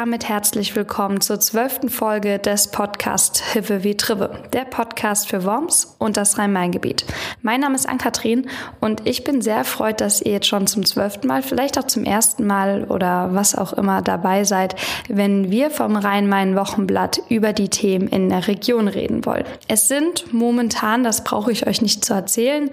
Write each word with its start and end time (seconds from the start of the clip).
damit 0.00 0.30
herzlich 0.30 0.74
willkommen 0.76 1.20
zur 1.20 1.40
zwölften 1.40 1.90
Folge 1.90 2.38
des 2.38 2.68
Podcasts 2.68 3.52
Hive 3.52 3.84
wie 3.84 3.98
Trive, 3.98 4.30
der 4.50 4.64
Podcast 4.64 5.28
für 5.28 5.44
Worms 5.44 5.94
und 5.98 6.16
das 6.16 6.38
Rhein-Main-Gebiet. 6.38 7.04
Mein 7.42 7.60
Name 7.60 7.74
ist 7.74 7.86
Ann-Kathrin 7.86 8.48
und 8.80 9.06
ich 9.06 9.24
bin 9.24 9.42
sehr 9.42 9.56
erfreut, 9.56 10.00
dass 10.00 10.22
ihr 10.22 10.32
jetzt 10.32 10.46
schon 10.46 10.66
zum 10.66 10.86
zwölften 10.86 11.26
Mal, 11.26 11.42
vielleicht 11.42 11.78
auch 11.78 11.84
zum 11.84 12.04
ersten 12.04 12.46
Mal 12.46 12.84
oder 12.84 13.34
was 13.34 13.54
auch 13.54 13.74
immer 13.74 14.00
dabei 14.00 14.44
seid, 14.44 14.74
wenn 15.10 15.50
wir 15.50 15.70
vom 15.70 15.96
Rhein-Main-Wochenblatt 15.96 17.20
über 17.28 17.52
die 17.52 17.68
Themen 17.68 18.08
in 18.08 18.30
der 18.30 18.48
Region 18.48 18.88
reden 18.88 19.26
wollen. 19.26 19.44
Es 19.68 19.88
sind 19.88 20.32
momentan, 20.32 21.04
das 21.04 21.24
brauche 21.24 21.52
ich 21.52 21.66
euch 21.66 21.82
nicht 21.82 22.06
zu 22.06 22.14
erzählen, 22.14 22.70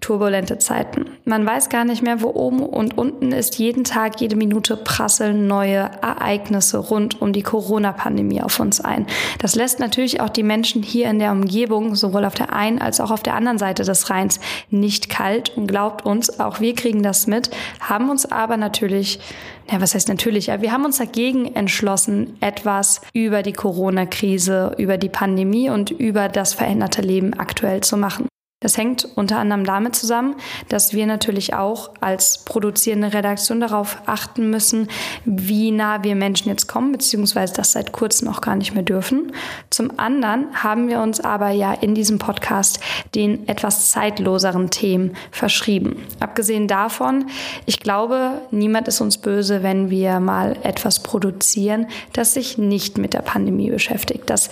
turbulente 0.00 0.58
Zeiten. 0.58 1.06
Man 1.24 1.44
weiß 1.44 1.68
gar 1.68 1.84
nicht 1.84 2.02
mehr, 2.02 2.22
wo 2.22 2.28
oben 2.28 2.60
und 2.60 2.96
unten 2.96 3.32
ist. 3.32 3.58
Jeden 3.58 3.84
Tag, 3.84 4.20
jede 4.20 4.36
Minute 4.36 4.76
prasseln 4.76 5.46
neue 5.46 5.90
Ereignisse 6.02 6.78
rund 6.78 7.20
um 7.20 7.32
die 7.32 7.42
Corona-Pandemie 7.42 8.40
auf 8.40 8.60
uns 8.60 8.80
ein. 8.80 9.06
Das 9.40 9.56
lässt 9.56 9.80
natürlich 9.80 10.20
auch 10.20 10.28
die 10.28 10.42
Menschen 10.44 10.82
hier 10.82 11.10
in 11.10 11.18
der 11.18 11.32
Umgebung, 11.32 11.94
sowohl 11.94 12.24
auf 12.24 12.34
der 12.34 12.52
einen 12.52 12.80
als 12.80 13.00
auch 13.00 13.10
auf 13.10 13.22
der 13.22 13.34
anderen 13.34 13.58
Seite 13.58 13.82
des 13.82 14.08
Rheins, 14.08 14.40
nicht 14.70 15.08
kalt 15.08 15.56
und 15.56 15.66
glaubt 15.66 16.06
uns, 16.06 16.38
auch 16.38 16.60
wir 16.60 16.74
kriegen 16.74 17.02
das 17.02 17.26
mit, 17.26 17.50
haben 17.80 18.08
uns 18.08 18.30
aber 18.30 18.56
natürlich 18.56 19.18
ja, 19.70 19.82
was 19.82 19.94
heißt 19.94 20.08
natürlich? 20.08 20.46
Wir 20.46 20.72
haben 20.72 20.86
uns 20.86 20.96
dagegen 20.96 21.54
entschlossen, 21.54 22.38
etwas 22.40 23.02
über 23.12 23.42
die 23.42 23.52
Corona-Krise, 23.52 24.74
über 24.78 24.96
die 24.96 25.10
Pandemie 25.10 25.68
und 25.68 25.90
über 25.90 26.30
das 26.30 26.54
veränderte 26.54 27.02
Leben 27.02 27.34
aktuell 27.34 27.82
zu 27.82 27.98
machen. 27.98 28.28
Das 28.60 28.76
hängt 28.76 29.08
unter 29.14 29.38
anderem 29.38 29.62
damit 29.62 29.94
zusammen, 29.94 30.34
dass 30.68 30.92
wir 30.92 31.06
natürlich 31.06 31.54
auch 31.54 31.90
als 32.00 32.38
produzierende 32.38 33.12
Redaktion 33.12 33.60
darauf 33.60 33.98
achten 34.06 34.50
müssen, 34.50 34.88
wie 35.24 35.70
nah 35.70 36.02
wir 36.02 36.16
Menschen 36.16 36.48
jetzt 36.48 36.66
kommen, 36.66 36.90
beziehungsweise 36.90 37.54
das 37.54 37.70
seit 37.70 37.92
kurzem 37.92 38.26
auch 38.26 38.40
gar 38.40 38.56
nicht 38.56 38.74
mehr 38.74 38.82
dürfen. 38.82 39.32
Zum 39.70 40.00
anderen 40.00 40.48
haben 40.54 40.88
wir 40.88 40.98
uns 41.02 41.20
aber 41.20 41.50
ja 41.50 41.72
in 41.72 41.94
diesem 41.94 42.18
Podcast 42.18 42.80
den 43.14 43.46
etwas 43.48 43.92
zeitloseren 43.92 44.70
Themen 44.70 45.14
verschrieben. 45.30 46.04
Abgesehen 46.18 46.66
davon, 46.66 47.26
ich 47.64 47.78
glaube, 47.78 48.42
niemand 48.50 48.88
ist 48.88 49.00
uns 49.00 49.18
böse, 49.18 49.62
wenn 49.62 49.88
wir 49.88 50.18
mal 50.18 50.56
etwas 50.64 51.04
produzieren, 51.04 51.86
das 52.12 52.34
sich 52.34 52.58
nicht 52.58 52.98
mit 52.98 53.14
der 53.14 53.22
Pandemie 53.22 53.70
beschäftigt, 53.70 54.28
das 54.28 54.50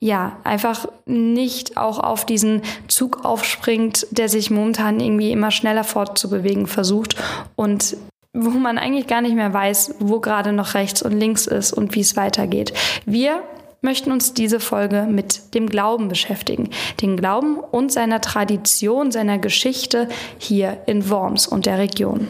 ja, 0.00 0.38
einfach 0.44 0.86
nicht 1.04 1.76
auch 1.76 1.98
auf 1.98 2.24
diesen 2.24 2.62
Zug 2.88 3.24
aufspringt, 3.24 4.06
der 4.10 4.30
sich 4.30 4.50
momentan 4.50 4.98
irgendwie 4.98 5.30
immer 5.30 5.50
schneller 5.50 5.84
fortzubewegen 5.84 6.66
versucht 6.66 7.16
und 7.54 7.96
wo 8.32 8.50
man 8.50 8.78
eigentlich 8.78 9.06
gar 9.06 9.20
nicht 9.20 9.34
mehr 9.34 9.52
weiß, 9.52 9.96
wo 9.98 10.20
gerade 10.20 10.52
noch 10.52 10.74
rechts 10.74 11.02
und 11.02 11.12
links 11.12 11.46
ist 11.46 11.72
und 11.72 11.94
wie 11.94 12.00
es 12.00 12.16
weitergeht. 12.16 12.72
Wir 13.04 13.42
möchten 13.82 14.12
uns 14.12 14.34
diese 14.34 14.60
Folge 14.60 15.06
mit 15.10 15.54
dem 15.54 15.68
Glauben 15.68 16.08
beschäftigen. 16.08 16.70
Den 17.00 17.16
Glauben 17.16 17.58
und 17.58 17.92
seiner 17.92 18.20
Tradition, 18.20 19.10
seiner 19.10 19.38
Geschichte 19.38 20.08
hier 20.38 20.78
in 20.86 21.10
Worms 21.10 21.46
und 21.46 21.66
der 21.66 21.78
Region. 21.78 22.28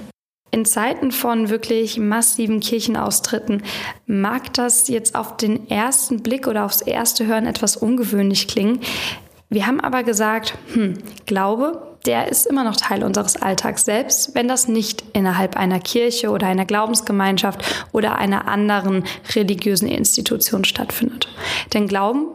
In 0.53 0.65
Zeiten 0.65 1.13
von 1.13 1.49
wirklich 1.49 1.99
massiven 1.99 2.61
Kirchenaustritten 2.61 3.63
mag 4.07 4.53
das 4.55 4.89
jetzt 4.89 5.15
auf 5.15 5.37
den 5.37 5.71
ersten 5.71 6.23
Blick 6.23 6.49
oder 6.49 6.65
aufs 6.65 6.81
erste 6.81 7.27
Hören 7.27 7.47
etwas 7.47 7.77
ungewöhnlich 7.77 8.49
klingen. 8.49 8.81
Wir 9.49 9.67
haben 9.67 9.81
aber 9.81 10.03
gesagt, 10.03 10.59
hm, 10.75 10.95
Glaube, 11.27 11.91
der 12.07 12.29
ist 12.29 12.47
immer 12.47 12.65
noch 12.65 12.77
Teil 12.77 13.05
unseres 13.05 13.37
Alltags, 13.37 13.85
selbst 13.85 14.35
wenn 14.35 14.49
das 14.49 14.69
nicht 14.69 15.05
innerhalb 15.13 15.57
einer 15.57 15.81
Kirche 15.81 16.31
oder 16.31 16.47
einer 16.47 16.65
Glaubensgemeinschaft 16.65 17.87
oder 17.93 18.17
einer 18.17 18.49
anderen 18.49 19.05
religiösen 19.35 19.89
Institution 19.89 20.65
stattfindet. 20.65 21.29
Denn 21.75 21.87
Glauben 21.87 22.27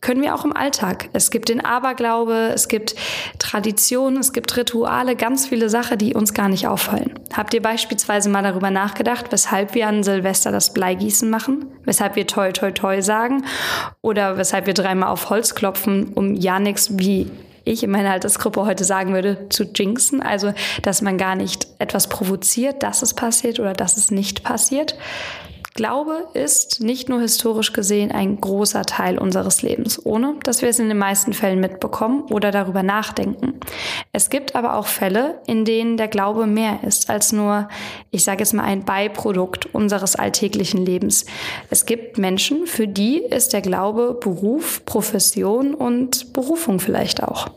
können 0.00 0.22
wir 0.22 0.34
auch 0.34 0.44
im 0.44 0.56
Alltag. 0.56 1.08
Es 1.12 1.30
gibt 1.30 1.48
den 1.48 1.64
Aberglaube, 1.64 2.52
es 2.54 2.68
gibt 2.68 2.94
Traditionen, 3.38 4.18
es 4.18 4.32
gibt 4.32 4.56
Rituale, 4.56 5.16
ganz 5.16 5.46
viele 5.46 5.68
Sachen, 5.68 5.98
die 5.98 6.14
uns 6.14 6.34
gar 6.34 6.48
nicht 6.48 6.66
auffallen. 6.66 7.14
Habt 7.36 7.54
ihr 7.54 7.62
beispielsweise 7.62 8.28
mal 8.28 8.42
darüber 8.42 8.70
nachgedacht, 8.70 9.26
weshalb 9.30 9.74
wir 9.74 9.86
an 9.86 10.02
Silvester 10.02 10.52
das 10.52 10.72
Bleigießen 10.72 11.28
machen? 11.28 11.66
Weshalb 11.84 12.16
wir 12.16 12.26
toi 12.26 12.52
toi 12.52 12.70
toi 12.70 13.02
sagen? 13.02 13.44
Oder 14.02 14.36
weshalb 14.36 14.66
wir 14.66 14.74
dreimal 14.74 15.10
auf 15.10 15.30
Holz 15.30 15.54
klopfen, 15.54 16.12
um 16.14 16.34
ja 16.34 16.60
nichts 16.60 16.98
wie 16.98 17.30
ich 17.68 17.82
in 17.82 17.90
meiner 17.90 18.12
Altersgruppe 18.12 18.64
heute 18.64 18.84
sagen 18.84 19.12
würde, 19.12 19.48
zu 19.50 19.64
jinxen. 19.64 20.22
Also, 20.22 20.52
dass 20.82 21.02
man 21.02 21.18
gar 21.18 21.34
nicht 21.34 21.66
etwas 21.78 22.08
provoziert, 22.08 22.82
dass 22.82 23.02
es 23.02 23.14
passiert 23.14 23.60
oder 23.60 23.74
dass 23.74 23.96
es 23.96 24.10
nicht 24.10 24.42
passiert. 24.42 24.96
Glaube 25.74 26.26
ist 26.34 26.80
nicht 26.80 27.08
nur 27.08 27.20
historisch 27.20 27.72
gesehen 27.72 28.10
ein 28.10 28.40
großer 28.40 28.82
Teil 28.82 29.18
unseres 29.18 29.62
Lebens, 29.62 30.04
ohne 30.04 30.34
dass 30.42 30.62
wir 30.62 30.68
es 30.68 30.78
in 30.78 30.88
den 30.88 30.98
meisten 30.98 31.32
Fällen 31.32 31.60
mitbekommen 31.60 32.22
oder 32.30 32.50
darüber 32.50 32.82
nachdenken. 32.82 33.60
Es 34.12 34.30
gibt 34.30 34.56
aber 34.56 34.76
auch 34.76 34.86
Fälle, 34.86 35.40
in 35.46 35.64
denen 35.64 35.96
der 35.96 36.08
Glaube 36.08 36.46
mehr 36.46 36.80
ist 36.82 37.10
als 37.10 37.32
nur, 37.32 37.68
ich 38.10 38.24
sage 38.24 38.40
jetzt 38.40 38.54
mal, 38.54 38.64
ein 38.64 38.84
Beiprodukt 38.84 39.72
unseres 39.74 40.16
alltäglichen 40.16 40.84
Lebens. 40.84 41.26
Es 41.70 41.86
gibt 41.86 42.18
Menschen, 42.18 42.66
für 42.66 42.88
die 42.88 43.18
ist 43.18 43.52
der 43.52 43.60
Glaube 43.60 44.18
Beruf, 44.20 44.84
Profession 44.84 45.74
und 45.74 46.32
Berufung 46.32 46.80
vielleicht 46.80 47.22
auch. 47.22 47.48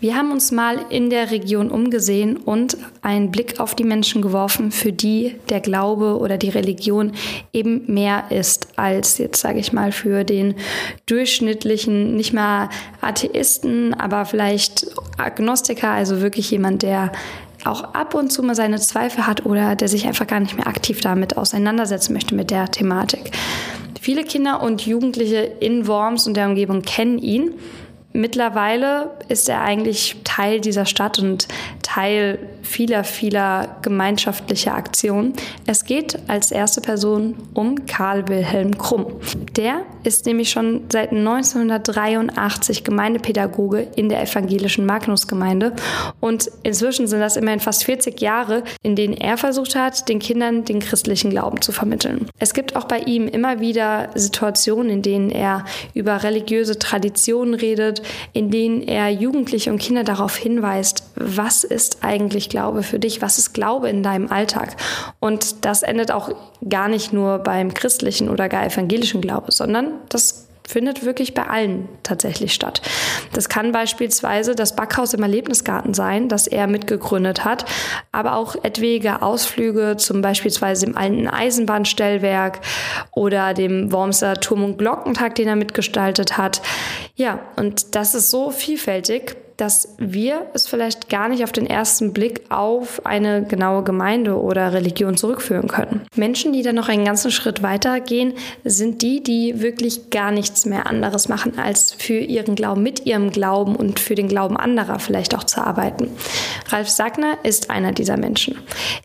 Wir 0.00 0.14
haben 0.14 0.30
uns 0.30 0.52
mal 0.52 0.78
in 0.90 1.10
der 1.10 1.32
Region 1.32 1.72
umgesehen 1.72 2.36
und 2.36 2.76
einen 3.02 3.32
Blick 3.32 3.58
auf 3.58 3.74
die 3.74 3.82
Menschen 3.82 4.22
geworfen, 4.22 4.70
für 4.70 4.92
die 4.92 5.34
der 5.48 5.58
Glaube 5.58 6.18
oder 6.20 6.38
die 6.38 6.50
Religion 6.50 7.10
eben 7.52 7.82
mehr 7.92 8.30
ist 8.30 8.68
als 8.76 9.18
jetzt, 9.18 9.40
sage 9.40 9.58
ich 9.58 9.72
mal, 9.72 9.90
für 9.90 10.22
den 10.22 10.54
durchschnittlichen, 11.06 12.14
nicht 12.14 12.32
mal 12.32 12.68
Atheisten, 13.00 13.92
aber 13.92 14.24
vielleicht 14.24 14.86
Agnostiker, 15.16 15.90
also 15.90 16.20
wirklich 16.20 16.48
jemand, 16.52 16.82
der 16.82 17.10
auch 17.64 17.82
ab 17.94 18.14
und 18.14 18.30
zu 18.30 18.44
mal 18.44 18.54
seine 18.54 18.78
Zweifel 18.78 19.26
hat 19.26 19.46
oder 19.46 19.74
der 19.74 19.88
sich 19.88 20.06
einfach 20.06 20.28
gar 20.28 20.38
nicht 20.38 20.56
mehr 20.56 20.68
aktiv 20.68 21.00
damit 21.00 21.36
auseinandersetzen 21.36 22.12
möchte 22.12 22.36
mit 22.36 22.52
der 22.52 22.70
Thematik. 22.70 23.32
Viele 24.00 24.22
Kinder 24.22 24.62
und 24.62 24.86
Jugendliche 24.86 25.38
in 25.58 25.88
Worms 25.88 26.28
und 26.28 26.36
der 26.36 26.46
Umgebung 26.46 26.82
kennen 26.82 27.18
ihn. 27.18 27.54
Mittlerweile 28.12 29.10
ist 29.28 29.48
er 29.48 29.60
eigentlich 29.60 30.16
Teil 30.24 30.60
dieser 30.60 30.86
Stadt 30.86 31.18
und 31.18 31.46
Teil 31.82 32.38
vieler, 32.62 33.04
vieler 33.04 33.76
gemeinschaftlicher 33.82 34.74
Aktionen. 34.74 35.34
Es 35.66 35.84
geht 35.84 36.18
als 36.26 36.50
erste 36.50 36.80
Person 36.80 37.34
um 37.54 37.86
Karl 37.86 38.28
Wilhelm 38.28 38.76
Krumm. 38.76 39.06
Der 39.56 39.82
ist 40.04 40.26
nämlich 40.26 40.50
schon 40.50 40.82
seit 40.90 41.12
1983 41.12 42.84
Gemeindepädagoge 42.84 43.86
in 43.96 44.08
der 44.08 44.22
evangelischen 44.22 44.86
Magnusgemeinde 44.86 45.74
und 46.20 46.50
inzwischen 46.62 47.06
sind 47.06 47.20
das 47.20 47.36
immerhin 47.36 47.60
fast 47.60 47.84
40 47.84 48.20
Jahre, 48.20 48.62
in 48.82 48.96
denen 48.96 49.14
er 49.14 49.36
versucht 49.36 49.74
hat, 49.74 50.08
den 50.08 50.18
Kindern 50.18 50.64
den 50.64 50.80
christlichen 50.80 51.30
Glauben 51.30 51.60
zu 51.62 51.72
vermitteln. 51.72 52.28
Es 52.38 52.54
gibt 52.54 52.76
auch 52.76 52.84
bei 52.84 53.00
ihm 53.00 53.28
immer 53.28 53.60
wieder 53.60 54.10
Situationen, 54.14 54.90
in 54.90 55.02
denen 55.02 55.30
er 55.30 55.64
über 55.94 56.22
religiöse 56.22 56.78
Traditionen 56.78 57.54
redet, 57.54 57.97
in 58.32 58.50
denen 58.50 58.82
er 58.82 59.10
Jugendliche 59.10 59.70
und 59.70 59.78
Kinder 59.78 60.04
darauf 60.04 60.36
hinweist, 60.36 61.04
was 61.14 61.64
ist 61.64 61.98
eigentlich 62.02 62.48
Glaube 62.48 62.82
für 62.82 62.98
dich, 62.98 63.22
was 63.22 63.38
ist 63.38 63.52
Glaube 63.52 63.88
in 63.88 64.02
deinem 64.02 64.30
Alltag. 64.30 64.76
Und 65.20 65.64
das 65.64 65.82
endet 65.82 66.10
auch 66.10 66.30
gar 66.68 66.88
nicht 66.88 67.12
nur 67.12 67.38
beim 67.38 67.74
christlichen 67.74 68.28
oder 68.28 68.48
gar 68.48 68.66
evangelischen 68.66 69.20
Glaube, 69.20 69.52
sondern 69.52 69.92
das 70.08 70.47
findet 70.68 71.02
wirklich 71.02 71.32
bei 71.32 71.46
allen 71.46 71.88
tatsächlich 72.02 72.52
statt. 72.52 72.82
Das 73.32 73.48
kann 73.48 73.72
beispielsweise 73.72 74.54
das 74.54 74.76
Backhaus 74.76 75.14
im 75.14 75.22
Erlebnisgarten 75.22 75.94
sein, 75.94 76.28
das 76.28 76.46
er 76.46 76.66
mitgegründet 76.66 77.46
hat, 77.46 77.64
aber 78.12 78.36
auch 78.36 78.54
etwaige 78.62 79.22
Ausflüge, 79.22 79.96
zum 79.96 80.20
beispielsweise 80.20 80.84
im 80.84 80.96
alten 80.96 81.26
Eisenbahnstellwerk 81.26 82.60
oder 83.12 83.54
dem 83.54 83.90
Wormser 83.92 84.34
Turm- 84.34 84.62
und 84.62 84.76
Glockentag, 84.76 85.36
den 85.36 85.48
er 85.48 85.56
mitgestaltet 85.56 86.36
hat. 86.36 86.60
Ja, 87.16 87.40
und 87.56 87.94
das 87.94 88.14
ist 88.14 88.30
so 88.30 88.50
vielfältig, 88.50 89.36
dass 89.58 89.94
wir 89.98 90.46
es 90.54 90.68
vielleicht 90.68 91.08
gar 91.08 91.28
nicht 91.28 91.42
auf 91.42 91.50
den 91.50 91.66
ersten 91.66 92.12
Blick 92.12 92.42
auf 92.48 93.04
eine 93.04 93.42
genaue 93.42 93.82
Gemeinde 93.82 94.40
oder 94.40 94.72
Religion 94.72 95.16
zurückführen 95.16 95.66
können. 95.66 96.06
Menschen, 96.14 96.52
die 96.52 96.62
dann 96.62 96.76
noch 96.76 96.88
einen 96.88 97.04
ganzen 97.04 97.32
Schritt 97.32 97.60
weiter 97.62 98.00
gehen, 98.00 98.34
sind 98.64 99.02
die, 99.02 99.20
die 99.20 99.60
wirklich 99.60 100.10
gar 100.10 100.30
nichts 100.30 100.64
mehr 100.64 100.86
anderes 100.86 101.28
machen, 101.28 101.58
als 101.58 101.92
für 101.92 102.18
ihren 102.18 102.54
Glauben, 102.54 102.84
mit 102.84 103.04
ihrem 103.04 103.30
Glauben 103.32 103.74
und 103.74 103.98
für 103.98 104.14
den 104.14 104.28
Glauben 104.28 104.56
anderer 104.56 105.00
vielleicht 105.00 105.34
auch 105.34 105.44
zu 105.44 105.60
arbeiten. 105.60 106.10
Ralf 106.68 106.88
Sagner 106.88 107.36
ist 107.42 107.68
einer 107.68 107.90
dieser 107.90 108.16
Menschen. 108.16 108.56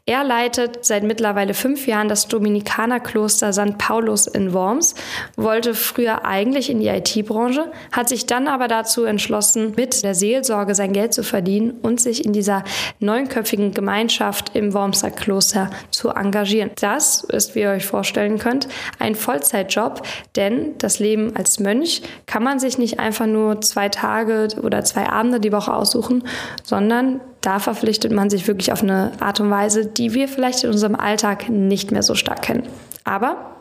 Er 0.05 0.23
leitet 0.23 0.85
seit 0.85 1.01
mittlerweile 1.03 1.55
fünf 1.55 1.87
Jahren 1.87 2.09
das 2.09 2.27
Dominikanerkloster 2.27 3.51
St. 3.53 3.79
Paulus 3.79 4.27
in 4.27 4.53
Worms, 4.53 4.93
wollte 5.35 5.73
früher 5.73 6.25
eigentlich 6.25 6.69
in 6.69 6.79
die 6.79 6.89
IT-Branche, 6.89 7.71
hat 7.91 8.07
sich 8.07 8.27
dann 8.27 8.47
aber 8.47 8.67
dazu 8.67 9.03
entschlossen, 9.05 9.73
mit 9.75 10.03
der 10.03 10.13
Seele 10.13 10.42
Seelsorge 10.43 10.75
sein 10.75 10.93
Geld 10.93 11.13
zu 11.13 11.23
verdienen 11.23 11.71
und 11.81 11.99
sich 11.99 12.25
in 12.25 12.33
dieser 12.33 12.63
neunköpfigen 12.99 13.73
Gemeinschaft 13.73 14.55
im 14.55 14.73
Wormser 14.73 15.09
Kloster 15.09 15.69
zu 15.89 16.09
engagieren. 16.09 16.71
Das 16.79 17.23
ist, 17.23 17.55
wie 17.55 17.61
ihr 17.61 17.69
euch 17.69 17.85
vorstellen 17.85 18.37
könnt, 18.37 18.67
ein 18.99 19.15
Vollzeitjob, 19.15 20.01
denn 20.35 20.77
das 20.77 20.99
Leben 20.99 21.35
als 21.35 21.59
Mönch 21.59 22.01
kann 22.25 22.43
man 22.43 22.59
sich 22.59 22.77
nicht 22.77 22.99
einfach 22.99 23.25
nur 23.25 23.61
zwei 23.61 23.89
Tage 23.89 24.49
oder 24.61 24.83
zwei 24.83 25.09
Abende 25.09 25.39
die 25.39 25.51
Woche 25.51 25.73
aussuchen, 25.73 26.23
sondern 26.63 27.21
da 27.41 27.59
verpflichtet 27.59 28.11
man 28.11 28.29
sich 28.29 28.47
wirklich 28.47 28.71
auf 28.71 28.83
eine 28.83 29.11
Art 29.19 29.39
und 29.39 29.49
Weise, 29.49 29.85
die 29.85 30.13
wir 30.13 30.27
vielleicht 30.27 30.63
in 30.63 30.71
unserem 30.71 30.95
Alltag 30.95 31.49
nicht 31.49 31.91
mehr 31.91 32.03
so 32.03 32.15
stark 32.15 32.41
kennen. 32.41 32.63
Aber 33.03 33.52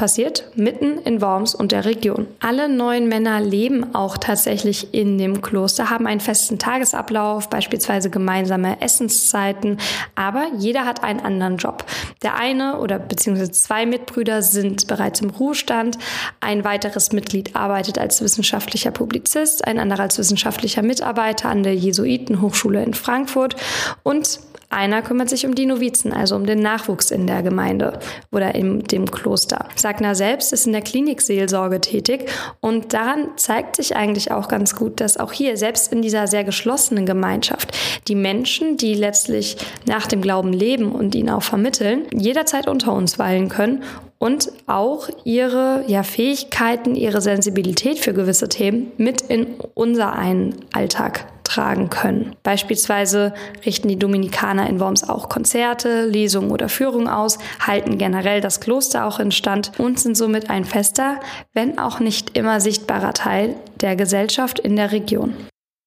passiert 0.00 0.44
mitten 0.54 0.96
in 1.04 1.20
Worms 1.20 1.54
und 1.54 1.72
der 1.72 1.84
Region. 1.84 2.26
Alle 2.40 2.70
neun 2.70 3.06
Männer 3.06 3.38
leben 3.38 3.94
auch 3.94 4.16
tatsächlich 4.16 4.94
in 4.94 5.18
dem 5.18 5.42
Kloster, 5.42 5.90
haben 5.90 6.06
einen 6.06 6.20
festen 6.20 6.58
Tagesablauf, 6.58 7.50
beispielsweise 7.50 8.08
gemeinsame 8.08 8.80
Essenszeiten, 8.80 9.76
aber 10.14 10.46
jeder 10.56 10.86
hat 10.86 11.04
einen 11.04 11.20
anderen 11.20 11.58
Job. 11.58 11.84
Der 12.22 12.34
eine 12.36 12.78
oder 12.78 12.98
beziehungsweise 12.98 13.50
zwei 13.50 13.84
Mitbrüder 13.84 14.40
sind 14.40 14.86
bereits 14.86 15.20
im 15.20 15.28
Ruhestand, 15.28 15.98
ein 16.40 16.64
weiteres 16.64 17.12
Mitglied 17.12 17.54
arbeitet 17.54 17.98
als 17.98 18.22
wissenschaftlicher 18.22 18.92
Publizist, 18.92 19.66
ein 19.66 19.78
anderer 19.78 20.04
als 20.04 20.16
wissenschaftlicher 20.16 20.80
Mitarbeiter 20.80 21.50
an 21.50 21.62
der 21.62 21.74
Jesuitenhochschule 21.74 22.82
in 22.82 22.94
Frankfurt 22.94 23.54
und 24.02 24.40
einer 24.70 25.02
kümmert 25.02 25.28
sich 25.28 25.46
um 25.46 25.54
die 25.54 25.66
Novizen, 25.66 26.12
also 26.12 26.36
um 26.36 26.46
den 26.46 26.60
Nachwuchs 26.60 27.10
in 27.10 27.26
der 27.26 27.42
Gemeinde 27.42 27.98
oder 28.30 28.54
in 28.54 28.84
dem 28.84 29.10
Kloster. 29.10 29.68
Sagner 29.74 30.14
selbst 30.14 30.52
ist 30.52 30.66
in 30.66 30.72
der 30.72 30.82
Klinikseelsorge 30.82 31.80
tätig 31.80 32.30
und 32.60 32.92
daran 32.94 33.28
zeigt 33.36 33.76
sich 33.76 33.96
eigentlich 33.96 34.30
auch 34.30 34.48
ganz 34.48 34.76
gut, 34.76 35.00
dass 35.00 35.18
auch 35.18 35.32
hier, 35.32 35.56
selbst 35.56 35.92
in 35.92 36.02
dieser 36.02 36.26
sehr 36.26 36.44
geschlossenen 36.44 37.04
Gemeinschaft, 37.04 37.76
die 38.08 38.14
Menschen, 38.14 38.76
die 38.76 38.94
letztlich 38.94 39.56
nach 39.86 40.06
dem 40.06 40.22
Glauben 40.22 40.52
leben 40.52 40.92
und 40.92 41.14
ihn 41.14 41.30
auch 41.30 41.42
vermitteln, 41.42 42.06
jederzeit 42.12 42.68
unter 42.68 42.92
uns 42.92 43.18
weilen 43.18 43.48
können 43.48 43.82
und 44.18 44.52
auch 44.66 45.08
ihre 45.24 45.82
ja, 45.86 46.02
Fähigkeiten, 46.02 46.94
ihre 46.94 47.20
Sensibilität 47.20 47.98
für 47.98 48.12
gewisse 48.12 48.48
Themen 48.48 48.92
mit 48.98 49.22
in 49.22 49.46
unser 49.74 50.12
einen 50.12 50.54
Alltag 50.72 51.26
tragen 51.50 51.90
können. 51.90 52.36
Beispielsweise 52.42 53.34
richten 53.66 53.88
die 53.88 53.98
Dominikaner 53.98 54.68
in 54.68 54.78
Worms 54.78 55.08
auch 55.08 55.28
Konzerte, 55.28 56.06
Lesungen 56.06 56.50
oder 56.50 56.68
Führungen 56.68 57.08
aus, 57.08 57.38
halten 57.66 57.98
generell 57.98 58.40
das 58.40 58.60
Kloster 58.60 59.04
auch 59.04 59.18
in 59.18 59.32
Stand 59.32 59.72
und 59.78 59.98
sind 59.98 60.16
somit 60.16 60.48
ein 60.48 60.64
fester, 60.64 61.20
wenn 61.52 61.78
auch 61.78 61.98
nicht 61.98 62.36
immer 62.38 62.60
sichtbarer 62.60 63.14
Teil 63.14 63.56
der 63.80 63.96
Gesellschaft 63.96 64.60
in 64.60 64.76
der 64.76 64.92
Region. 64.92 65.34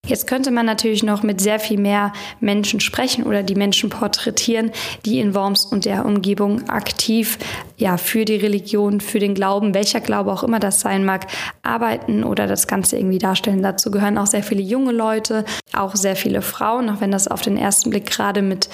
Jetzt 0.05 0.27
könnte 0.27 0.51
man 0.51 0.65
natürlich 0.65 1.01
noch 1.01 1.23
mit 1.23 1.39
sehr 1.39 1.59
viel 1.59 1.79
mehr 1.79 2.11
Menschen 2.41 2.81
sprechen 2.81 3.23
oder 3.23 3.41
die 3.41 3.55
Menschen 3.55 3.89
porträtieren, 3.89 4.71
die 5.05 5.21
in 5.21 5.33
Worms 5.33 5.63
und 5.65 5.85
der 5.85 6.05
Umgebung 6.05 6.67
aktiv 6.67 7.37
ja, 7.77 7.95
für 7.95 8.25
die 8.25 8.35
Religion, 8.35 8.99
für 8.99 9.19
den 9.19 9.33
Glauben, 9.33 9.73
welcher 9.73 10.01
Glaube 10.01 10.33
auch 10.33 10.43
immer 10.43 10.59
das 10.59 10.81
sein 10.81 11.05
mag, 11.05 11.27
arbeiten 11.61 12.25
oder 12.25 12.47
das 12.47 12.67
Ganze 12.67 12.97
irgendwie 12.97 13.17
darstellen. 13.17 13.63
Dazu 13.63 13.91
gehören 13.91 14.17
auch 14.17 14.27
sehr 14.27 14.43
viele 14.43 14.61
junge 14.61 14.91
Leute, 14.91 15.45
auch 15.71 15.95
sehr 15.95 16.17
viele 16.17 16.41
Frauen, 16.41 16.89
auch 16.89 16.99
wenn 16.99 17.11
das 17.11 17.29
auf 17.29 17.41
den 17.41 17.55
ersten 17.55 17.89
Blick 17.89 18.07
gerade 18.07 18.41
mit 18.41 18.67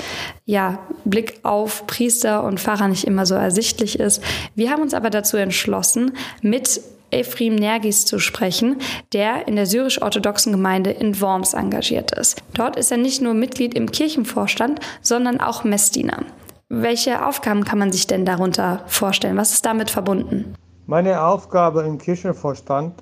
ja, 0.46 0.80
Blick 1.06 1.42
auf 1.44 1.86
Priester 1.86 2.44
und 2.44 2.60
Pfarrer 2.60 2.88
nicht 2.88 3.04
immer 3.04 3.28
so 3.28 3.36
ersichtlich 3.36 4.00
ist. 4.00 4.24
Wir 4.56 4.72
haben 4.72 4.82
uns 4.82 4.96
aber 4.96 5.12
dazu 5.12 5.38
entschlossen, 5.38 6.14
mit 6.42 6.82
Ephraim 7.12 7.56
Nergis 7.56 8.06
zu 8.06 8.20
sprechen, 8.20 8.78
der 9.14 9.48
in 9.48 9.56
der 9.56 9.66
syrisch-orthodoxen 9.66 10.52
Gemeinde 10.52 10.92
in 10.92 11.20
Worms 11.22 11.54
engagiert 11.54 12.12
ist. 12.12 12.42
Dort 12.54 12.76
ist 12.76 12.92
er 12.92 12.98
nicht 12.98 13.22
nur 13.22 13.34
Mitglied 13.34 13.74
im 13.74 13.92
Kirchenvorstand, 13.92 14.80
sondern 15.02 15.40
auch 15.40 15.64
Messdiener. 15.64 16.24
Welche 16.70 17.26
Aufgaben 17.26 17.66
kann 17.66 17.80
man 17.80 17.92
sich 17.92 18.06
denn 18.06 18.26
darunter 18.26 18.84
vorstellen? 18.88 19.38
Was 19.38 19.54
ist 19.54 19.66
damit 19.66 19.90
verbunden? 19.90 20.54
Meine 20.86 21.22
Aufgabe 21.22 21.82
im 21.84 21.98
Kirchenvorstand 21.98 22.94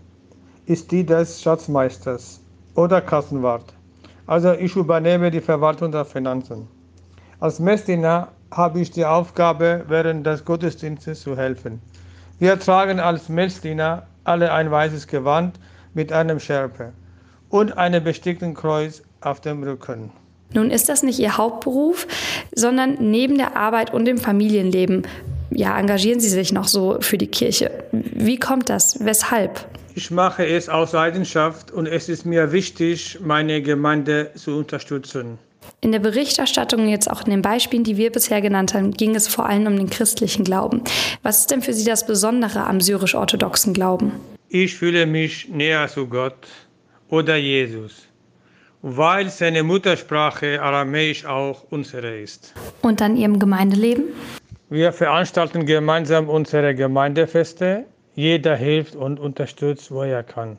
ist 0.66 0.92
die 0.92 1.06
des 1.06 1.42
Schatzmeisters 1.42 2.40
oder 2.76 3.02
Kassenwart. 3.02 3.74
Also 4.26 4.54
ich 4.54 4.76
übernehme 4.76 5.32
die 5.32 5.42
Verwaltung 5.42 5.92
der 5.92 6.06
Finanzen. 6.06 6.68
Als 7.40 7.60
Messdiener 7.60 8.30
habe 8.52 8.80
ich 8.80 8.92
die 8.92 9.06
Aufgabe, 9.06 9.86
während 9.88 10.26
des 10.26 10.44
Gottesdienstes 10.44 11.22
zu 11.22 11.38
helfen. 11.38 11.82
Wir 12.40 12.60
tragen 12.60 13.00
als 13.00 13.30
Messdiener 13.30 14.06
alle 14.24 14.52
ein 14.52 14.70
weißes 14.70 15.08
Gewand 15.08 15.60
mit 15.96 16.12
einem 16.12 16.40
Schärpe 16.40 16.94
und 17.50 17.78
einem 17.78 18.04
bestickten 18.04 18.54
Kreuz 18.54 19.02
auf 19.22 19.42
dem 19.42 19.64
Rücken. 19.64 20.12
Nun 20.54 20.70
ist 20.70 20.88
das 20.88 21.02
nicht 21.02 21.20
Ihr 21.20 21.38
Hauptberuf, 21.38 22.08
sondern 22.54 22.98
neben 23.00 23.38
der 23.38 23.58
Arbeit 23.58 23.94
und 23.94 24.06
dem 24.06 24.18
Familienleben 24.18 25.08
ja, 25.50 25.80
engagieren 25.80 26.20
Sie 26.20 26.30
sich 26.30 26.52
noch 26.52 26.68
so 26.68 26.98
für 27.00 27.18
die 27.18 27.28
Kirche. 27.28 27.72
Wie 27.92 28.38
kommt 28.38 28.70
das? 28.70 29.04
Weshalb? 29.04 29.66
Ich 29.96 30.12
mache 30.12 30.46
es 30.46 30.70
aus 30.70 30.92
Leidenschaft 30.92 31.72
und 31.72 31.88
es 31.88 32.10
ist 32.10 32.26
mir 32.26 32.52
wichtig, 32.52 33.18
meine 33.22 33.64
Gemeinde 33.64 34.30
zu 34.36 34.58
unterstützen. 34.58 35.40
In 35.82 35.92
der 35.92 36.00
Berichterstattung, 36.00 36.88
jetzt 36.90 37.10
auch 37.10 37.24
in 37.24 37.32
den 37.32 37.42
Beispielen, 37.42 37.84
die 37.84 37.98
wir 37.98 38.12
bisher 38.12 38.42
genannt 38.42 38.74
haben, 38.74 38.92
ging 38.92 39.16
es 39.16 39.28
vor 39.28 39.46
allem 39.46 39.68
um 39.68 39.78
den 39.78 39.90
christlichen 39.90 40.44
Glauben. 40.44 40.84
Was 41.24 41.40
ist 41.40 41.52
denn 41.52 41.62
für 41.62 41.74
Sie 41.74 41.86
das 41.86 42.06
Besondere 42.06 42.66
am 42.66 42.82
syrisch-orthodoxen 42.82 43.74
Glauben? 43.74 44.14
Ich 44.50 44.76
fühle 44.76 45.06
mich 45.06 45.50
näher 45.50 45.88
zu 45.88 46.08
Gott 46.08 46.48
oder 47.10 47.36
Jesus, 47.36 48.08
weil 48.82 49.30
seine 49.30 49.64
Muttersprache 49.64 50.62
Aramäisch 50.62 51.26
auch 51.26 51.66
unsere 51.70 52.18
ist. 52.18 52.54
Und 52.82 53.02
dann 53.02 53.18
Ihrem 53.18 53.40
Gemeindeleben? 53.40 54.06
Wir 54.70 54.92
veranstalten 54.92 55.66
gemeinsam 55.66 56.28
unsere 56.28 56.76
Gemeindefeste. 56.76 57.86
Jeder 58.16 58.56
hilft 58.56 58.96
und 58.96 59.20
unterstützt, 59.20 59.92
wo 59.92 60.04
er 60.04 60.24
kann. 60.24 60.58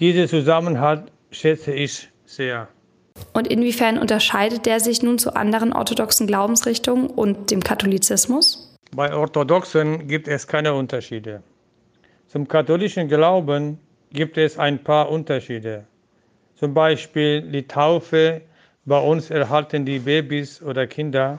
Diesen 0.00 0.28
Zusammenhalt 0.28 1.04
schätze 1.30 1.72
ich 1.72 2.08
sehr. 2.26 2.68
Und 3.32 3.46
inwiefern 3.46 3.98
unterscheidet 3.98 4.66
der 4.66 4.80
sich 4.80 5.02
nun 5.02 5.18
zu 5.18 5.34
anderen 5.34 5.72
orthodoxen 5.72 6.26
Glaubensrichtungen 6.26 7.08
und 7.08 7.50
dem 7.50 7.62
Katholizismus? 7.62 8.76
Bei 8.94 9.14
Orthodoxen 9.14 10.08
gibt 10.08 10.26
es 10.28 10.46
keine 10.46 10.74
Unterschiede. 10.74 11.42
Zum 12.26 12.46
katholischen 12.48 13.08
Glauben 13.08 13.78
gibt 14.12 14.36
es 14.36 14.58
ein 14.58 14.82
paar 14.82 15.10
Unterschiede. 15.10 15.84
Zum 16.56 16.74
Beispiel 16.74 17.42
die 17.42 17.66
Taufe. 17.66 18.42
Bei 18.84 18.98
uns 18.98 19.30
erhalten 19.30 19.84
die 19.84 19.98
Babys 19.98 20.60
oder 20.62 20.86
Kinder 20.86 21.38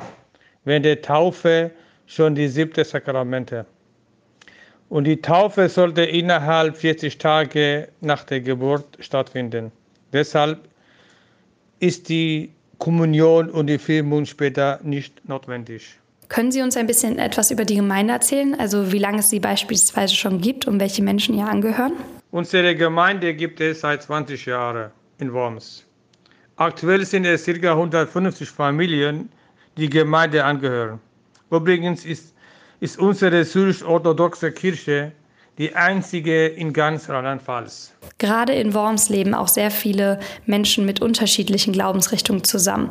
während 0.64 0.86
der 0.86 1.02
Taufe 1.02 1.72
schon 2.06 2.36
die 2.36 2.48
siebte 2.48 2.84
Sakramente. 2.84 3.66
Und 4.90 5.06
die 5.06 5.22
Taufe 5.22 5.70
sollte 5.70 6.04
innerhalb 6.04 6.76
40 6.76 7.18
Tage 7.18 7.88
nach 8.02 8.24
der 8.26 8.42
Geburt 8.42 8.98
stattfinden. 9.00 9.72
Deshalb 10.12 10.60
ist 11.82 12.10
die 12.10 12.54
Kommunion 12.78 13.50
und 13.50 13.68
die 13.68 13.80
Firmung 13.80 14.26
später 14.26 14.80
nicht 14.84 15.28
notwendig. 15.28 16.00
Können 16.30 16.52
Sie 16.52 16.62
uns 16.62 16.78
ein 16.78 16.88
bisschen 16.88 17.20
etwas 17.20 17.52
über 17.52 17.66
die 17.66 17.76
Gemeinde 17.76 18.14
erzählen? 18.14 18.56
Also 18.58 18.92
wie 18.94 19.00
lange 19.00 19.20
es 19.20 19.30
sie 19.30 19.40
beispielsweise 19.40 20.16
schon 20.16 20.40
gibt 20.40 20.66
und 20.66 20.80
welche 20.80 21.04
Menschen 21.04 21.36
ihr 21.36 21.46
angehören? 21.46 21.94
Unsere 22.32 22.76
Gemeinde 22.76 23.34
gibt 23.34 23.60
es 23.60 23.82
seit 23.82 24.04
20 24.04 24.46
Jahren 24.46 24.92
in 25.18 25.34
Worms. 25.34 25.84
Aktuell 26.56 27.06
sind 27.06 27.26
es 27.26 27.46
ca. 27.46 27.72
150 27.72 28.48
Familien, 28.48 29.30
die 29.76 29.90
Gemeinde 29.90 30.46
angehören. 30.46 31.00
Übrigens 31.50 32.06
ist, 32.06 32.34
ist 32.80 33.00
unsere 33.00 33.44
syrisch-orthodoxe 33.44 34.52
Kirche 34.52 35.12
die 35.58 35.76
einzige 35.76 36.48
in 36.48 36.74
ganz 36.74 37.10
Rheinland-Pfalz. 37.10 37.94
Gerade 38.18 38.54
in 38.54 38.74
Worms 38.74 39.10
leben 39.10 39.34
auch 39.34 39.48
sehr 39.48 39.72
viele 39.72 40.20
Menschen 40.46 40.86
mit 40.86 41.02
unterschiedlichen 41.02 41.74
Glaubensrichtungen 41.74 42.44
zusammen. 42.44 42.90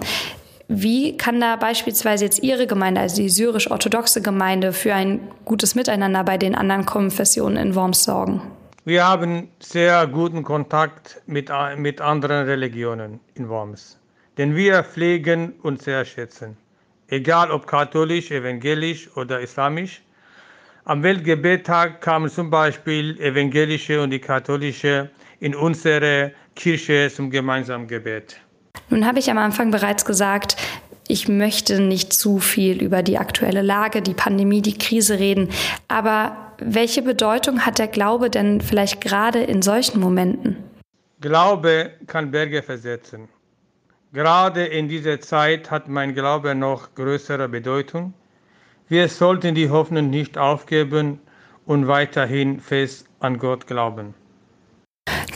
Wie 0.68 1.16
kann 1.16 1.40
da 1.40 1.56
beispielsweise 1.56 2.24
jetzt 2.24 2.44
Ihre 2.44 2.68
Gemeinde, 2.68 3.00
also 3.00 3.20
die 3.20 3.28
syrisch-orthodoxe 3.28 4.22
Gemeinde, 4.22 4.72
für 4.72 4.94
ein 4.94 5.20
gutes 5.44 5.74
Miteinander 5.74 6.22
bei 6.22 6.38
den 6.38 6.54
anderen 6.54 6.86
Konfessionen 6.86 7.56
in 7.56 7.74
Worms 7.74 8.04
sorgen? 8.04 8.40
Wir 8.84 9.04
haben 9.04 9.48
sehr 9.58 10.06
guten 10.06 10.44
Kontakt 10.44 11.20
mit, 11.26 11.50
mit 11.76 12.00
anderen 12.00 12.46
Religionen 12.46 13.18
in 13.34 13.48
Worms, 13.48 13.98
denn 14.38 14.54
wir 14.54 14.84
pflegen 14.84 15.54
uns 15.62 15.84
sehr 15.84 16.04
schätzen. 16.04 16.56
Egal 17.08 17.50
ob 17.50 17.66
katholisch, 17.66 18.30
evangelisch 18.30 19.10
oder 19.16 19.40
islamisch, 19.40 20.02
am 20.84 21.02
Weltgebettag 21.02 22.00
kamen 22.00 22.30
zum 22.30 22.50
Beispiel 22.50 23.18
evangelische 23.20 24.02
und 24.02 24.10
die 24.10 24.18
katholische 24.18 25.10
in 25.40 25.54
unsere 25.54 26.32
Kirche 26.54 27.10
zum 27.14 27.30
gemeinsamen 27.30 27.86
Gebet. 27.86 28.40
Nun 28.88 29.06
habe 29.06 29.18
ich 29.18 29.30
am 29.30 29.38
Anfang 29.38 29.70
bereits 29.70 30.04
gesagt, 30.04 30.56
ich 31.08 31.28
möchte 31.28 31.80
nicht 31.80 32.12
zu 32.12 32.38
viel 32.38 32.82
über 32.82 33.02
die 33.02 33.18
aktuelle 33.18 33.62
Lage, 33.62 34.00
die 34.00 34.14
Pandemie, 34.14 34.62
die 34.62 34.78
Krise 34.78 35.18
reden. 35.18 35.48
Aber 35.88 36.54
welche 36.58 37.02
Bedeutung 37.02 37.66
hat 37.66 37.78
der 37.78 37.88
Glaube 37.88 38.30
denn 38.30 38.60
vielleicht 38.60 39.00
gerade 39.00 39.42
in 39.42 39.62
solchen 39.62 40.00
Momenten? 40.00 40.56
Glaube 41.20 41.90
kann 42.06 42.30
Berge 42.30 42.62
versetzen. 42.62 43.28
Gerade 44.12 44.64
in 44.64 44.88
dieser 44.88 45.20
Zeit 45.20 45.70
hat 45.70 45.88
mein 45.88 46.14
Glaube 46.14 46.54
noch 46.54 46.94
größere 46.94 47.48
Bedeutung. 47.48 48.14
Wir 48.90 49.08
sollten 49.08 49.54
die 49.54 49.70
Hoffnung 49.70 50.10
nicht 50.10 50.36
aufgeben 50.36 51.20
und 51.64 51.86
weiterhin 51.86 52.58
fest 52.58 53.06
an 53.20 53.38
Gott 53.38 53.68
glauben. 53.68 54.14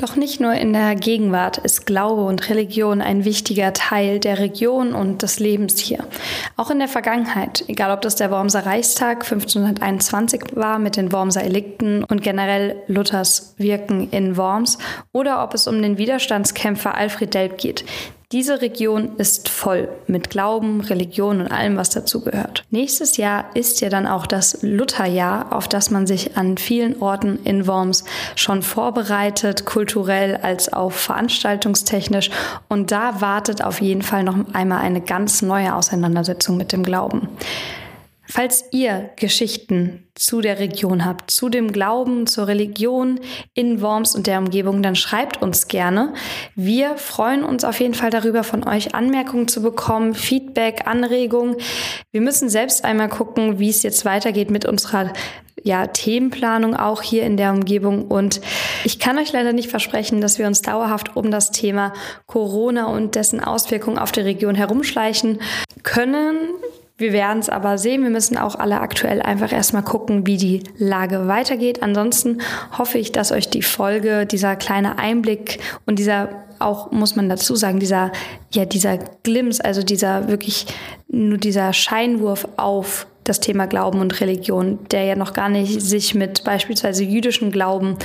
Doch 0.01 0.17
nicht 0.17 0.41
nur 0.41 0.55
in 0.55 0.73
der 0.73 0.97
Gegenwart 0.97 1.59
ist 1.59 1.87
Glaube 1.87 2.23
und 2.23 2.51
Religion 2.51 3.01
ein 3.01 3.25
wichtiger 3.25 3.73
Teil 3.73 4.19
der 4.19 4.41
Region 4.41 4.93
und 4.93 5.23
des 5.23 5.39
Lebens 5.39 5.79
hier. 5.79 6.05
Auch 6.57 6.71
in 6.71 6.81
der 6.81 6.89
Vergangenheit, 6.89 7.65
egal 7.69 7.93
ob 7.93 8.03
das 8.03 8.17
der 8.17 8.33
Wormser 8.33 8.67
Reichstag 8.67 9.23
1521 9.23 10.57
war 10.57 10.81
mit 10.81 10.97
den 10.97 11.13
Wormser 11.13 11.45
Elikten 11.45 12.03
und 12.03 12.23
generell 12.23 12.83
Luthers 12.89 13.55
Wirken 13.57 14.11
in 14.11 14.37
Worms 14.37 14.79
oder 15.13 15.45
ob 15.45 15.55
es 15.55 15.69
um 15.69 15.81
den 15.81 15.97
Widerstandskämpfer 15.97 16.97
Alfred 16.97 17.33
Delp 17.33 17.59
geht. 17.59 17.85
Diese 18.35 18.61
Region 18.61 19.13
ist 19.17 19.49
voll 19.49 19.89
mit 20.09 20.29
Glauben, 20.29 20.81
Religion 20.81 21.41
und 21.41 21.53
allem, 21.53 21.77
was 21.77 21.91
dazugehört. 21.91 22.65
Nächstes 22.69 23.17
Jahr 23.17 23.45
ist 23.55 23.81
ja 23.81 23.91
dann 23.91 24.09
auch 24.09 24.27
das 24.27 24.59
Lutherjahr, 24.61 25.53
auf 25.53 25.69
das 25.69 25.93
man 25.93 26.09
sich 26.09 26.37
an 26.37 26.59
vielen 26.59 27.01
Orten 27.01 27.39
in 27.45 27.69
Worms 27.69 28.03
schon 28.35 28.63
vorbereitet, 28.63 29.67
kulturell 29.67 30.39
als 30.39 30.73
auch 30.73 30.91
veranstaltungstechnisch. 30.91 32.31
Und 32.69 32.91
da 32.91 33.21
wartet 33.21 33.63
auf 33.63 33.81
jeden 33.81 34.03
Fall 34.03 34.25
noch 34.25 34.53
einmal 34.53 34.81
eine 34.81 35.01
ganz 35.01 35.41
neue 35.41 35.73
Auseinandersetzung 35.73 36.57
mit 36.57 36.73
dem 36.73 36.83
Glauben. 36.83 37.29
Falls 38.27 38.65
ihr 38.71 39.11
Geschichten 39.17 40.07
zu 40.15 40.41
der 40.41 40.59
Region 40.59 41.05
habt, 41.05 41.31
zu 41.31 41.49
dem 41.49 41.73
Glauben, 41.73 42.27
zur 42.27 42.49
Religion 42.49 43.21
in 43.53 43.83
Worms 43.83 44.15
und 44.15 44.27
der 44.27 44.39
Umgebung, 44.39 44.83
dann 44.83 44.97
schreibt 44.97 45.43
uns 45.43 45.69
gerne. 45.69 46.15
Wir 46.55 46.97
freuen 46.97 47.45
uns 47.45 47.65
auf 47.65 47.81
jeden 47.81 47.95
Fall 47.95 48.11
darüber, 48.11 48.43
von 48.43 48.67
euch 48.67 48.95
Anmerkungen 48.95 49.49
zu 49.49 49.61
bekommen, 49.61 50.15
Feedback, 50.15 50.87
Anregungen. 50.87 51.57
Wir 52.13 52.23
müssen 52.23 52.49
selbst 52.49 52.85
einmal 52.85 53.09
gucken, 53.09 53.59
wie 53.59 53.69
es 53.69 53.83
jetzt 53.83 54.05
weitergeht 54.05 54.51
mit 54.51 54.65
unserer 54.65 55.13
ja, 55.63 55.87
Themenplanung 55.87 56.77
auch 56.77 57.03
hier 57.03 57.25
in 57.25 57.37
der 57.37 57.53
Umgebung. 57.53 58.07
Und 58.07 58.41
ich 58.85 58.99
kann 58.99 59.19
euch 59.19 59.33
leider 59.33 59.53
nicht 59.53 59.71
versprechen, 59.71 60.21
dass 60.21 60.39
wir 60.39 60.47
uns 60.47 60.63
dauerhaft 60.63 61.17
um 61.17 61.31
das 61.31 61.51
Thema 61.51 61.93
Corona 62.27 62.87
und 62.87 63.17
dessen 63.17 63.41
Auswirkungen 63.41 63.99
auf 63.99 64.13
die 64.13 64.21
Region 64.21 64.55
herumschleichen 64.55 65.41
können. 65.83 66.37
Wir 66.97 67.13
werden 67.13 67.41
es 67.41 67.49
aber 67.49 67.77
sehen. 67.77 68.05
Wir 68.05 68.11
müssen 68.11 68.39
auch 68.39 68.55
alle 68.55 68.81
aktuell 68.81 69.21
einfach 69.21 69.53
erstmal 69.53 69.83
gucken, 69.83 70.27
wie 70.27 70.37
die 70.37 70.63
Lage 70.79 71.27
weitergeht. 71.27 71.83
Ansonsten 71.83 72.41
hoffe 72.79 72.99
ich, 72.99 73.11
dass 73.11 73.33
euch 73.33 73.51
die 73.51 73.63
Folge, 73.63 74.27
dieser 74.27 74.55
kleine 74.55 74.97
Einblick 74.99 75.59
und 75.87 75.99
dieser 75.99 76.45
auch, 76.61 76.93
muss 76.93 77.17
man 77.17 77.29
dazu 77.29 77.57
sagen, 77.57 77.81
dieser, 77.81 78.13
ja, 78.53 78.65
dieser 78.65 78.99
Glimpse, 79.25 79.65
also 79.65 79.83
dieser 79.83 80.29
wirklich 80.29 80.67
nur 81.09 81.39
dieser 81.39 81.73
Scheinwurf 81.73 82.47
auf 82.57 83.09
das 83.25 83.41
Thema 83.41 83.67
Glauben 83.67 84.01
und 84.01 84.21
Religion, 84.21 84.79
der 84.91 85.05
ja 85.05 85.17
noch 85.17 85.33
gar 85.33 85.49
nicht 85.49 85.81
sich 85.81 86.15
mit 86.15 86.45
beispielsweise 86.45 87.03
jüdischen 87.05 87.51
Glauben 87.51 87.97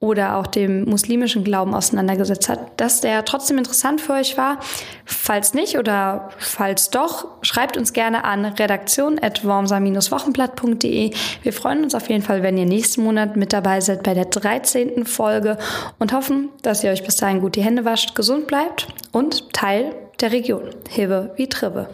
oder 0.00 0.36
auch 0.36 0.48
dem 0.48 0.84
muslimischen 0.84 1.44
Glauben 1.44 1.74
auseinandergesetzt 1.74 2.48
hat, 2.48 2.80
dass 2.80 3.02
der 3.02 3.24
trotzdem 3.24 3.58
interessant 3.58 4.00
für 4.00 4.14
euch 4.14 4.36
war. 4.36 4.58
Falls 5.04 5.54
nicht 5.54 5.78
oder 5.78 6.30
falls 6.38 6.90
doch, 6.90 7.28
schreibt 7.42 7.76
uns 7.76 7.92
gerne 7.92 8.24
an 8.24 8.44
redaktion.wormser-wochenblatt.de. 8.44 11.12
Wir 11.42 11.52
freuen 11.52 11.84
uns 11.84 11.94
auf 11.94 12.08
jeden 12.08 12.22
Fall, 12.22 12.42
wenn 12.42 12.58
ihr 12.58 12.66
nächsten 12.66 13.04
Monat 13.04 13.36
mit 13.36 13.52
dabei 13.52 13.80
seid 13.80 14.02
bei 14.02 14.14
der 14.14 14.24
13. 14.24 15.04
Folge 15.04 15.56
und 16.00 16.12
hoffen, 16.12 16.48
dass 16.62 16.82
ihr 16.82 16.90
euch 16.90 17.04
bis 17.04 17.14
dahin 17.16 17.40
gut 17.40 17.54
die 17.54 17.62
Hände 17.62 17.84
wascht, 17.84 18.16
gesund 18.16 18.48
bleibt 18.48 18.88
und 19.12 19.52
Teil 19.52 19.94
der 20.20 20.32
Region. 20.32 20.62
Hebe 20.88 21.30
wie 21.36 21.48
Tribbe. 21.48 21.86